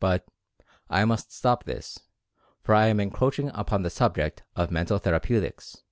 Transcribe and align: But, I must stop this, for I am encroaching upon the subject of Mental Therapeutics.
But, 0.00 0.28
I 0.90 1.06
must 1.06 1.32
stop 1.32 1.64
this, 1.64 1.98
for 2.62 2.74
I 2.74 2.88
am 2.88 3.00
encroaching 3.00 3.50
upon 3.54 3.84
the 3.84 3.88
subject 3.88 4.42
of 4.54 4.70
Mental 4.70 4.98
Therapeutics. 4.98 5.82